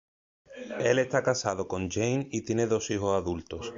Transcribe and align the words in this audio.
Él 0.79 0.97
está 0.97 1.21
casado 1.21 1.67
con 1.67 1.87
Jane 1.91 2.27
y 2.31 2.41
tienen 2.41 2.69
dos 2.69 2.89
hijos 2.89 3.15
adultos. 3.21 3.69